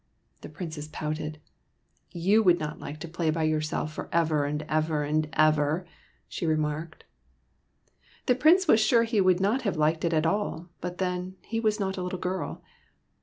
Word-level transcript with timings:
The 0.41 0.49
Princess 0.49 0.87
pouted." 0.91 1.39
Vou 2.15 2.41
would 2.41 2.57
not 2.57 2.79
like 2.79 2.99
to 3.01 3.07
play 3.07 3.29
by 3.29 3.43
yourself 3.43 3.93
for 3.93 4.09
ever 4.11 4.45
and 4.45 4.63
ever 4.63 5.03
and 5.03 5.29
ever," 5.33 5.85
she 6.27 6.47
remarked. 6.47 7.03
The 8.25 8.33
Prince 8.33 8.67
was 8.67 8.79
sure 8.79 9.03
he 9.03 9.21
would 9.21 9.39
not 9.39 9.61
have 9.61 9.77
liked 9.77 10.03
it 10.03 10.11
at 10.13 10.25
all, 10.25 10.69
but 10.81 10.97
then, 10.97 11.35
he 11.43 11.59
was 11.59 11.79
not 11.79 11.97
a 11.97 12.01
little 12.01 12.17
girl. 12.17 12.63